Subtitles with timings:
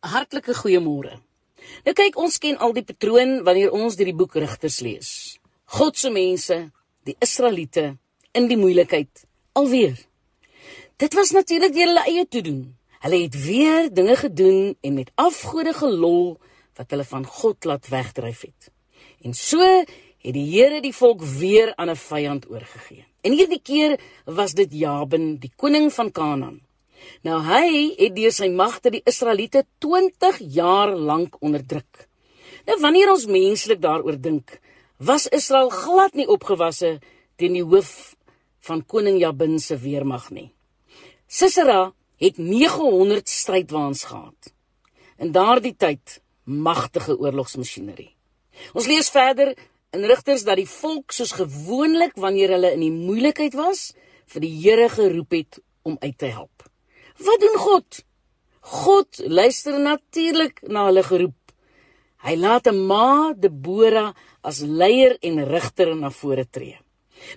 [0.00, 1.18] Hartlike goeiemôre.
[1.84, 5.10] Nou kyk, ons ken al die patroon wanneer ons deur die boek Rigters lees.
[5.76, 6.56] God se mense,
[7.04, 7.98] die Israeliete
[8.32, 9.98] in die moeilikheid alweer.
[11.00, 12.62] Dit was natuurlik deur hulle eie te doen.
[13.04, 16.38] Hulle het weer dinge gedoen en met afgode gelol
[16.80, 18.72] wat hulle van God laat wegdryf het.
[19.20, 23.04] En so het die Here die volk weer aan 'n vyand oorgegee.
[23.20, 26.60] En hierdie keer was dit Jabin, die koning van Kanaan.
[27.26, 32.06] Nou hy het deur sy magte die Israeliete 20 jaar lank onderdruk.
[32.66, 34.58] Nou wanneer ons menslik daaroor dink,
[35.00, 36.98] was Israel glad nie opgewasse
[37.40, 38.14] teen die hoof
[38.68, 40.50] van koning Jabin se weermag nie.
[41.26, 44.52] Sisera het 900 strydwaans gehad.
[45.18, 48.12] In daardie tyd magtige oorlogsmasjinerie.
[48.76, 49.54] Ons lees verder
[49.96, 53.90] in Rigters dat die volk soos gewoonlik wanneer hulle in die moeilikheid was,
[54.30, 56.69] vir die Here geroep het om uit te help.
[57.18, 58.04] Wat doen God?
[58.60, 61.40] God luister natuurlik na hulle geroep.
[62.20, 66.78] Hy laat 'n ma Debora as leier en rigter na vore tree.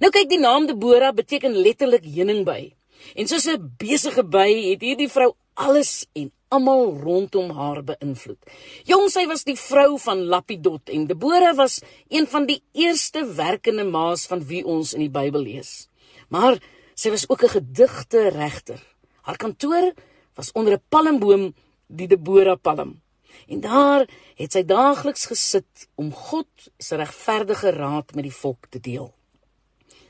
[0.00, 2.74] Nou kyk die naam Debora beteken letterlik heuningby.
[3.14, 8.38] En soos 'n besige by het hierdie vrou alles en almal rondom haar beïnvloed.
[8.84, 13.84] Jong sy was die vrou van Lapidot en Debora was een van die eerste werkende
[13.84, 15.88] ma's van wie ons in die Bybel lees.
[16.28, 16.60] Maar
[16.94, 18.91] sy was ook 'n gedigte regter.
[19.22, 19.92] Haar kantoor
[20.34, 21.54] was onder 'n palmboom,
[21.86, 23.00] die Debora Palm.
[23.48, 26.48] En daar het sy daagliks gesit om God
[26.78, 29.14] se regverdige raad met die volk te deel.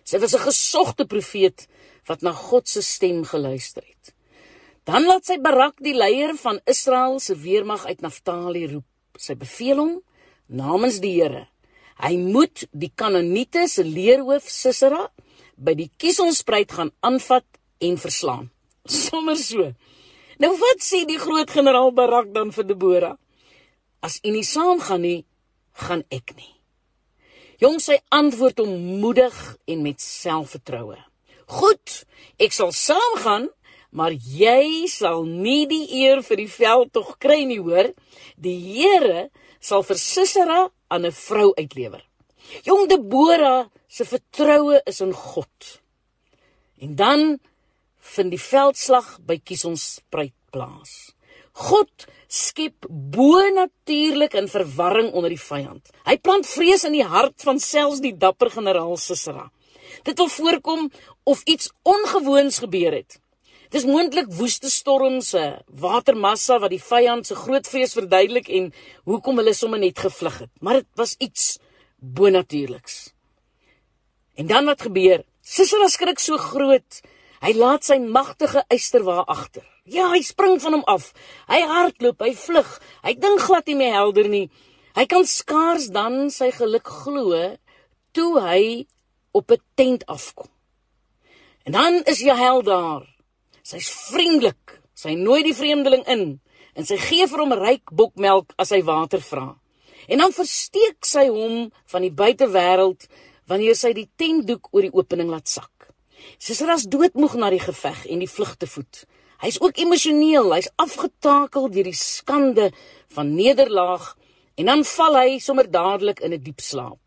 [0.04, 1.68] Sy was 'n gesogte profeet
[2.06, 4.14] wat na God se stem geluister het.
[4.84, 8.84] Dan laat sy Barak die leier van Israel se weermag uit Naftali roep.
[9.18, 10.02] Sy beveel hom
[10.46, 11.46] namens die Here.
[12.02, 15.10] Hy moet die Kanaaniete se leerhoof Sisera
[15.56, 17.44] by die Kisonspruit gaan aanvat
[17.78, 18.50] en verslaan.
[19.02, 19.72] Sommer so.
[20.42, 23.12] Nou wat sê die groot generaal Barak dan vir Debora?
[24.02, 25.20] As u nie saamgaan nie,
[25.86, 26.50] gaan ek nie.
[27.62, 29.36] Jong sy antwoord hom moedig
[29.70, 30.98] en met selfvertroue.
[31.46, 32.02] Goed,
[32.42, 33.46] ek sal saamgaan,
[33.94, 37.92] maar jy sal nie die eer vir die veld tog kry nie, hoor?
[38.40, 39.28] Die Here
[39.62, 40.60] sal vir Sisera
[40.90, 42.02] aan 'n vrou uitlewer.
[42.64, 45.80] Jong Debora se vertroue is in God.
[46.80, 47.38] En dan
[48.02, 51.14] vind die veldslag by Kiesonspruit plaas.
[51.52, 55.90] God skep bo-natuurlik in verwarring onder die vyand.
[56.08, 59.50] Hy plant vrees in die hart van selfs die dapper generaal Sisera.
[60.06, 60.88] Dit wil voorkom
[61.28, 63.18] of iets ongewoons gebeur het.
[63.72, 68.72] Dis moontlik woeste storms, 'n watermassa wat die vyand se groot vrees verduidelik en
[69.04, 70.50] hoekom hulle sommer net gevlug het.
[70.60, 71.58] Maar dit was iets
[71.96, 73.12] bo-natuurliks.
[74.34, 75.24] En dan wat gebeur?
[75.42, 77.00] Sisera skrik so groot
[77.42, 79.64] Hy laat sy magtige eysterwa agter.
[79.90, 81.08] Ja, hy spring van hom af.
[81.50, 82.68] Hy hardloop, hy vlug.
[83.02, 84.46] Hy dink glad nie meer helder nie.
[84.94, 87.34] Hy kan skaars dan sy geluk glo
[88.14, 88.86] toe hy
[89.34, 90.46] op 'n tent afkom.
[91.66, 93.02] En dan is Jahel daar.
[93.62, 94.82] Sy's vriendelik.
[94.94, 96.40] Sy nooi die vreemdeling in
[96.74, 99.56] en sy gee vir hom ryk bokmelk as hy water vra.
[100.08, 103.08] En dan versteek sy hom van die buitewêreld
[103.50, 105.81] wanneer sy die tentdoek oor die opening laat sak.
[106.38, 109.04] Sisera's doodmoeg na die geveg en die vlugte voet.
[109.42, 112.70] Hy's ook emosioneel, hy's afgetakel deur die skande
[113.14, 114.12] van nederlaag
[114.60, 117.00] en dan val hy sommer dadelik in 'n diep slaap.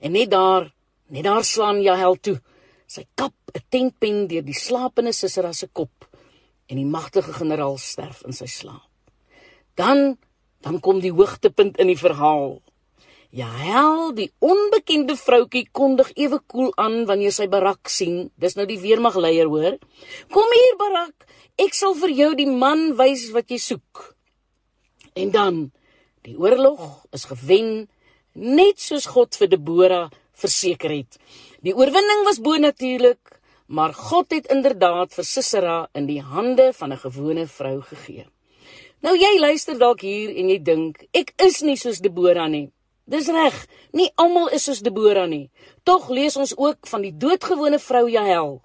[0.00, 0.72] En net daar,
[1.08, 2.40] net daar slaan Jahel toe.
[2.86, 6.06] Sy kap 'n tentpen deur die slapende Sisera se kop
[6.66, 8.90] en die magtige generaal sterf in sy slaap.
[9.74, 10.18] Dan
[10.60, 12.62] dan kom die hoogtepunt in die verhaal.
[13.34, 18.28] Ja, hel, die onbekende vroutjie kondig ewe koel aan wanneer sy Barak sien.
[18.38, 19.78] Dis nou die weermagleier, hoor.
[20.32, 21.26] Kom hier, Barak.
[21.58, 24.02] Ek sal vir jou die man wys wat jy soek.
[25.16, 25.58] En dan
[26.26, 27.88] die oorlog is gewen
[28.36, 30.02] net soos God vir Debora
[30.36, 31.18] verseker het.
[31.64, 37.02] Die oorwinning was bo-natuurlik, maar God het inderdaad vir Sisera in die hande van 'n
[37.04, 38.26] gewone vrou gegee.
[39.00, 42.70] Nou jy luister dalk hier en jy dink, ek is nie soos Debora nie.
[43.06, 43.54] Dis reg,
[43.94, 45.46] nie almal is soos Debora nie.
[45.86, 48.56] Tog lees ons ook van die doodgewone vrou Jahel.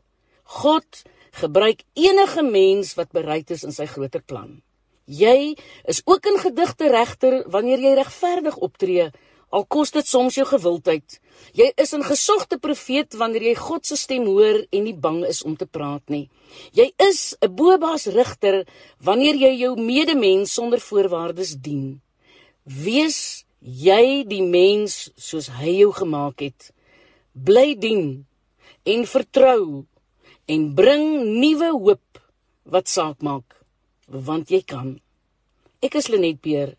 [0.62, 1.04] God
[1.38, 4.60] gebruik enige mens wat bereid is in sy groter plan.
[5.06, 5.54] Jy
[5.90, 9.12] is ook in gedigte regter wanneer jy regverdig optree,
[9.52, 11.20] al kos dit soms jou gewildheid.
[11.54, 15.44] Jy is 'n gesogte profeet wanneer jy God se stem hoor en nie bang is
[15.44, 16.30] om te praat nie.
[16.74, 18.66] Jy is 'n bobaas rigter
[19.04, 22.02] wanneer jy jou medemens sonder voorwaardes dien.
[22.64, 26.72] Wees jy die mens soos hy jou gemaak het
[27.34, 28.26] bly dien
[28.90, 29.86] en vertrou
[30.52, 32.22] en bring nuwe hoop
[32.66, 33.62] wat saak maak
[34.08, 34.98] want jy kan
[35.82, 36.76] Ek is Lenet Peer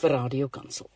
[0.00, 0.91] vir Radio Kansel.